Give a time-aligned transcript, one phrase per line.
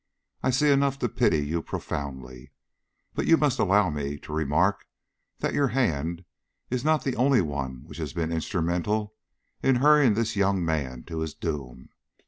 [0.41, 2.51] "I see enough to pity you profoundly.
[3.13, 4.87] But you must allow me to remark
[5.41, 6.25] that your hand
[6.71, 9.13] is not the only one which has been instrumental
[9.61, 11.89] in hurrying this young man to his doom.